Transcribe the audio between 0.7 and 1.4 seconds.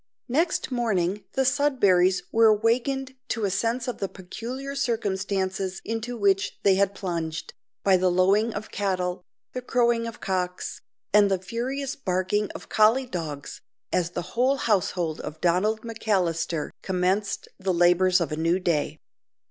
morning